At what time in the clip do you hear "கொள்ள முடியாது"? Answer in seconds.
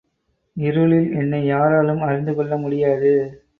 2.35-3.13